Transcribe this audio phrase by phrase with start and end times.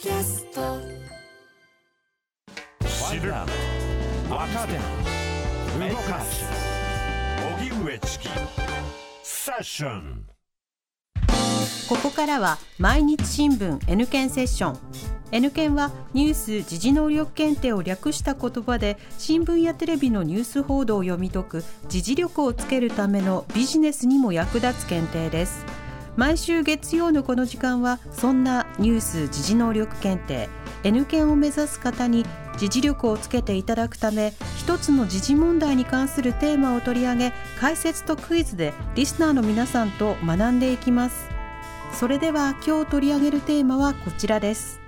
[0.00, 0.78] キャスト。
[2.86, 3.48] 知る若
[4.68, 4.74] 手
[5.90, 6.44] 動かす。
[7.58, 8.28] 荻上チキ。
[9.24, 10.24] セッション。
[11.88, 14.78] ここからは毎日新聞 N 検セッション。
[15.32, 25.66] N 検はニュース・時事能力検定を略した言葉で新聞やテレビのニュース報道を読み解く時事力をつけるためのビジネスにも役立つ検定です
[26.18, 30.48] 毎週月曜のこの時間はそんなニュース・時事能力検定
[30.82, 41.28] N 検を目指す方に時事力をつけていただくため一つの時事問題に関するテーマを取り上げ解説とクイズでリスナーの皆さんと学んでいきます。
[41.92, 44.80] それでは今日取り上げるテーマはこちらです。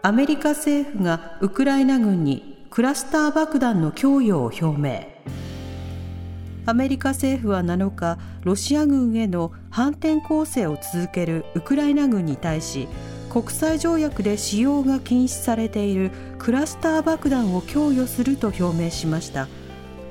[0.00, 5.15] アメリカ政府がウクライナ軍にクラスター爆弾の供与を表明。
[6.66, 12.88] アメリカ政府は7日ロシア軍への反転攻勢を続けるウクライナ軍に対し
[13.30, 19.46] 国際条約で使用が禁止されているクラスター爆弾を供与すると表明しました。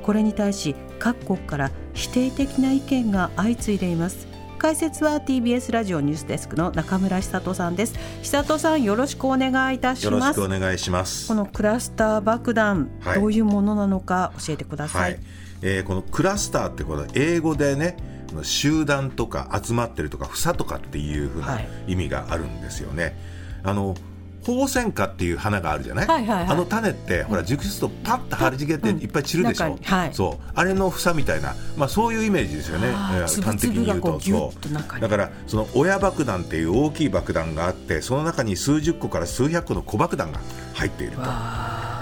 [0.03, 4.28] これに対し各国から否定的な意見が相次いでいます。
[4.58, 7.95] 解説は TBS ラジオニュースデスクの中村久人さんです。
[8.22, 11.28] 久人さんよろしくお願いいたしよろますしくお願いします。
[11.28, 13.19] このクラスター爆弾、はい。
[13.19, 15.16] どういうものなのか教えてくださ、はいい、
[15.68, 17.98] えーこのクラスターってことは英語でね
[18.44, 21.68] 集団とか集まってるとか房とかっていうふうはない。
[21.88, 23.18] 意味があるんですよね。
[23.64, 23.96] あの
[24.44, 26.48] ホウセンカっていう花があるじゃない,、はいはいはい。
[26.50, 30.14] あの種ってほら熟するとパッと張り付けてうんいっぱい散るでしょ、中にはい。
[30.14, 30.52] そう。
[30.54, 34.20] あれの房みたいな、まあ、そういうイメージですよね、端的に言うと。
[34.20, 35.02] 粒々がこう。
[35.02, 40.40] だからその親爆弾っていう大きい爆弾があってその中に数十個から数百個の小爆弾が
[40.76, 41.22] 入っていると。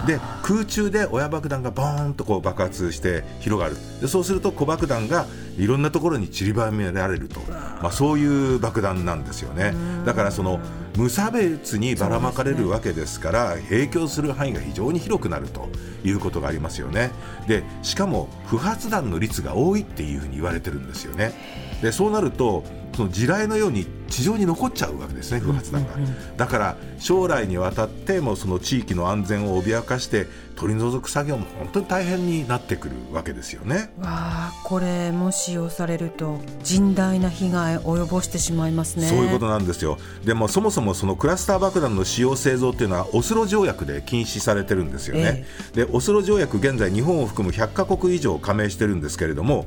[0.05, 3.77] で空中で親爆弾がボーンとこう爆発して広がる。
[4.01, 5.25] でそうすると小爆弾が
[5.57, 9.73] いろんなところに散りばめられると、まあ、そういう爆弾なんですよね。
[10.05, 10.59] だからその
[10.97, 15.69] 無差別にばらまかれるわけですから影響する範囲が非常に広くなると
[16.03, 17.11] いうことがありますよね。
[17.47, 21.33] でしかも不発弾の率が多いっていうふうに言われてるんですよね。
[21.81, 22.63] でそうなると
[22.95, 25.93] その地雷のように地上に残っちゃうわけですね不発弾が、
[26.37, 33.91] だから将来にわたってもその地域の安全を脅かして取り除く作業も本当に大変になってくるわけですよね。
[33.97, 39.97] わあこれも使用されると甚大な被害を及ぼしてしまいますねそういうことなんですよ。
[40.23, 45.45] でもそもそもそのクラスター爆弾の使用製造っていうのはオスロ条約で禁止されてるんですよね。
[45.73, 49.65] でオスロ条約現在日本を含む100カ国以上加盟してるんですけれども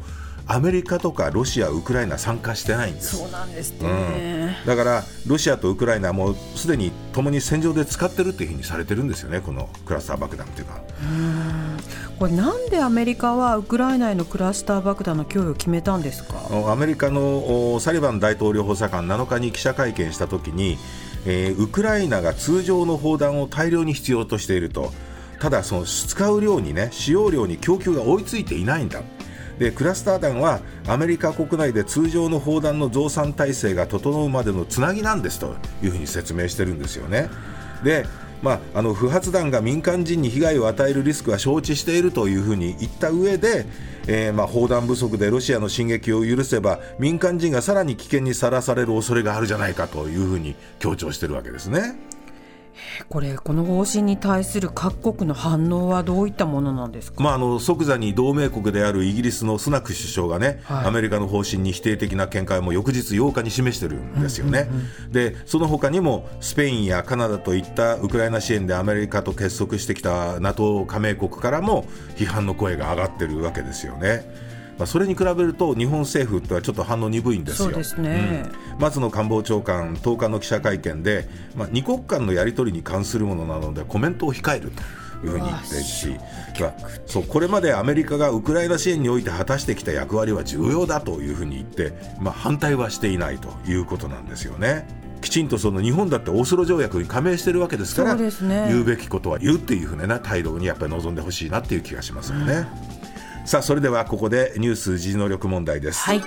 [0.48, 3.16] アメリカとかロシアウクライナ参加してないんです。
[3.16, 10.80] そうなんですね、だからロシアとウクライナはもうすでに共に戦場で使ってるっていうふうにされてるんですよね、このクラスター爆弾っていうのは。
[12.18, 16.36] これなんでアメリカはウクライナへのクラスター爆弾の供与を決めたんですか？
[16.70, 20.78] アメリカのおサリバン大統領補佐官7日に記者会見したときに、
[21.26, 24.92] えーウクライナが通常の砲弾を大量に必要としていると。
[25.38, 29.02] ただその使う量にね使用量に供給が追いついていないんだ
[29.58, 37.30] でクラスター弾はアメリカ国内で通常の砲弾の増産体制が整うまでのつなぎなんですというふうに説明してるんですよね。
[37.82, 38.06] で
[38.42, 43.64] まあ、あの不発弾が民間人に被害を与えるリスクは承知しているというふうに言った上で、
[44.06, 51.96] えーまあ砲弾不足でロシアの進撃を許せば民間人がさらに危険にさらされる恐れがあるじゃないかというふうに強調しているわけですね。
[53.08, 57.22] これこの方針に対する各国の反応はどういったものなんですか？
[57.22, 60.86] まあ、あの即座に同盟国であるイギリスのスナク首相がね、はい。
[60.86, 64.68] アメリカの方針に否定的な見解も翌日8日に示してるんですよね、
[65.10, 71.84] でその他にもスペインやカナダといったウクライナ支援でアメリカと結束してきた NATO 加盟国からも
[72.16, 74.45] 批判の声が上がってるわけですよね。
[74.78, 77.68] まあ、それに比べると日本政府ってはちょっと反応鈍いんですよ。
[77.68, 78.44] そうですね
[78.74, 84.82] うん松野官房長官10日の記者会見で、まあ、二国間のやり取りに関するものなのでコメントを控えると
[85.26, 86.08] いうふうに言ってるし、
[86.60, 86.74] まあ
[87.06, 94.86] そうこれまでアメリカがウクライナ支援において果たしてきた役割は重要だというふうに言って、まあ、反対はしていないということなんですよね。
[95.22, 98.30] きちんとその日本だってオスロ条約に加盟してるわけですからね
[98.68, 102.66] 言うべきことは言うっていうふうなね態度にやっぱり望んでほしいなっていう気がしますよね。
[103.46, 106.00] さあそれではここでニュース時事能力問題です。
[106.00, 106.22] はい。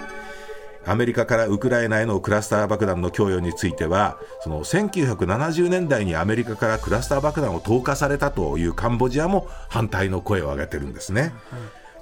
[0.86, 11.34] アメリカからウクライナへのクラスター爆弾の供与についてはその1970年代にアメリカからクラスター爆弾を投下されたというカンボジアも反対の声を上げてるんですね。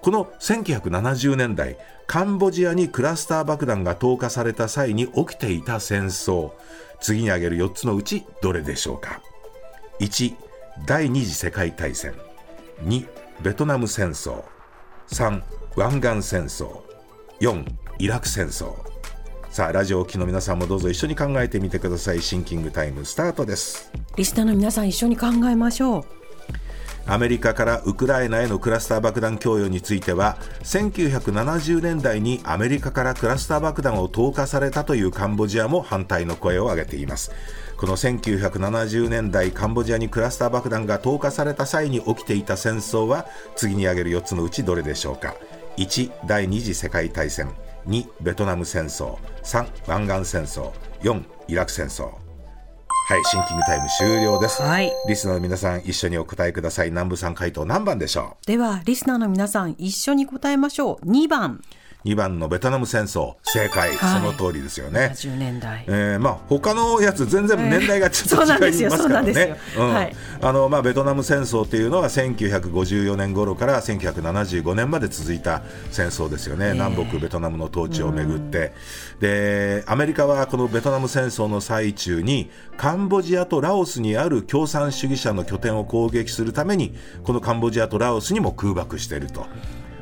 [0.04, 6.52] この1970年代カンボジアにクラスター爆弾が投下された際に起きていた戦争。
[7.02, 9.22] 次に挙げる4つのうちどれでしょうか。
[10.00, 10.36] 1
[10.86, 12.14] 第二次世界大戦。
[12.84, 13.08] 2
[13.42, 14.44] ベトナム戦争
[15.10, 15.42] 3
[15.76, 16.82] 湾岸戦争。
[17.40, 17.66] 4
[18.00, 18.74] イラク戦争。
[19.50, 22.22] さあラジオを聴きの皆さんもどうぞ一緒に考えてみてください。
[22.22, 23.92] シンキングタイムスタートです。
[24.18, 26.06] リスナーの皆さん一緒に考えましょう。
[27.10, 37.32] アメリカからウクライナへのクラスター爆弾供与については1970年代にアメリカからクラスター爆弾を投下されたというカンボジアも反対の声を上げています
[37.78, 45.36] この1970年代カンボジアにクラスター爆弾が投下された際に起きていた戦争は次に挙げる4つのうちどれでしょうか
[45.78, 47.52] ？1第二次世界大戦。
[47.88, 49.18] 2ベトナム戦争。
[49.44, 50.72] 3湾岸戦争。
[51.02, 52.06] 4イラク戦争。
[53.10, 54.62] はい、シンキングタイム終了です。
[54.62, 54.92] はい。
[55.08, 56.90] リスナーの皆さん、一緒にお答えください。
[56.90, 61.06] 南部さん回答何番でしょではリスナーの皆さん一緒に答えましょう。
[61.06, 61.62] 2番。
[61.62, 63.36] う ?2 番のベトナム戦争。
[63.44, 63.96] 正解。
[63.96, 65.12] はいその通りですよね。
[65.14, 69.58] 70年代えーまあ他のやつ全然年代がちょっと違いますからね。
[70.42, 75.62] あのまあベトナム戦争っていうのは1954年頃から1975年まで続いた
[75.92, 76.74] 戦争ですよね。
[76.74, 78.74] 南北ベトナムの統治をめぐって、
[79.20, 89.48] でアメリカはこのベトナム戦争の最中にカンボジアとラオスにある共産主義者の拠点を攻撃するためにこのカンボジアとラオスにも空爆していると。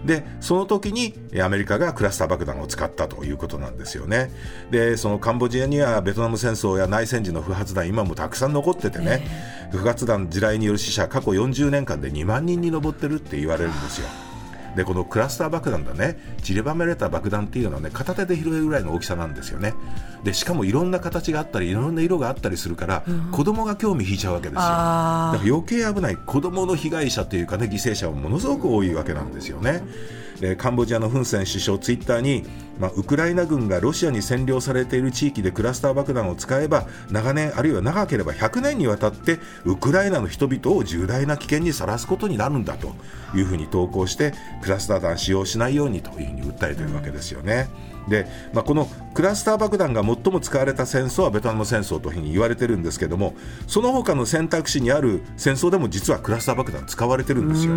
[0.06, 4.32] でその時にえアメリカがクラスター爆弾を使ったということなんですよね。
[4.72, 9.28] でそのカンボジアにはベトナム戦争や内戦時の不発弾今もたくさん残っててね、
[9.72, 14.08] 不発弾地雷による死者過去40年間で2万人に上ってるって言われるんですよ。
[14.76, 16.18] でこのクラスター爆弾だね。
[16.44, 19.74] 散りばめられた爆弾っていうのはね片手で拾えるぐらいの大きさなんですよね。
[20.24, 24.62] でしかもいろんな形があったりいろんな色があったりするから、子供が興味引いちゃうわけですよ。
[24.62, 26.18] だあから余計危ない。
[26.18, 29.84] 子供の被害者というかね犠牲者はものすごく多いわけなんですよね。
[30.40, 32.44] でカンボジアのフン・セン首相ツイッターに、
[32.80, 42.94] まあ、ウクライナ軍がロシアに占領されている地域でクラスター爆弾を使えば長年あるいは長ければ100年にわたってウクライナの人々を重大な危険にさらすことになるんだと
[43.36, 44.34] いうふうに投稿して
[44.66, 47.70] クラスター弾使用しないようにというふうに訴えているわけですよね。
[48.08, 53.36] で、まあ、このクラスター爆弾が最も使われた戦争はベトナム戦争というふうに言われてるんですけども
[53.68, 57.68] その他の選択肢にある戦争でも実はクラスター爆弾使われてるんです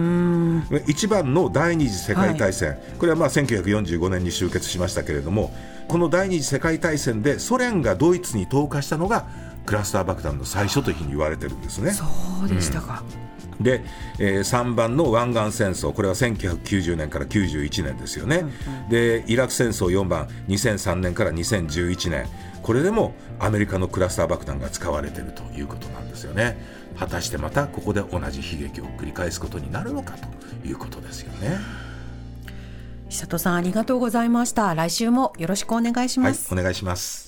[0.81, 0.81] よ。
[0.87, 5.55] 一番の第二次世界大戦、これはまあ1945年に終結しましたけれども
[5.88, 9.26] この第二次世界大戦でソ連がドイツに投下したのが
[9.67, 11.90] クラスター爆弾の最初というふうに言われてるんですね。
[11.90, 12.06] そ
[12.43, 13.02] うでしたか、
[13.61, 13.83] で、
[14.19, 18.45] えー3番の湾岸戦争これは1990年から91年ですよね、
[18.89, 22.27] でイラク戦争4番2003年から2011年。
[22.63, 26.59] これでもアメリカのクラスター爆弾が使われているということなんですよね。
[26.99, 30.29] 果たしてまたここで同じ悲劇を繰り返すことになるのかと
[30.67, 31.59] いうことですよね。
[33.09, 34.75] 久里さんありがとうございました。
[34.75, 37.28] 来週もよろしくお願いしはいます、お願いします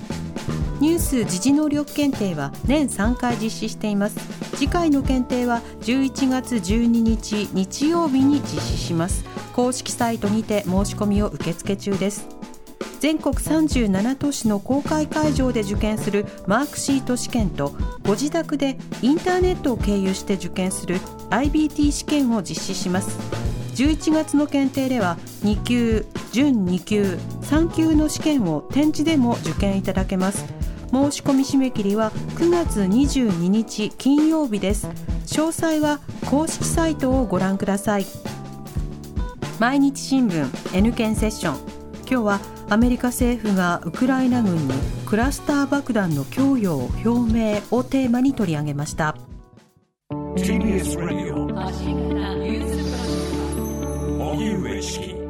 [0.81, 4.17] ニュース時事能力検定は年3回実施しています。
[4.55, 9.23] 次回の検定は11月12日日曜日に実施します。
[9.53, 12.27] 公式サイトにて申し込みを受付中です。
[12.99, 20.95] 全国37都市の公開会場で受験するマークシート試験とご自宅でインターネットを経由して受験する
[21.29, 23.19] IBT 試験を実施します。
[23.75, 30.60] 11月の検定では2級準2級3級の試験を展示でも受験いただけます。
[30.91, 34.87] 申し込み締め切りは9月22日金曜日です。
[35.25, 38.05] 詳細は公式サイトをご覧ください。
[39.59, 41.57] 毎日新聞 N 検セッション。
[42.09, 44.73] 今日はアメリカ政府がウクライナ軍に
[45.05, 49.15] クラスター爆弾の供与を表明をテーマに取り上げました。
[50.09, 51.47] TBS ラジオ。
[54.31, 55.20] 荻上チキ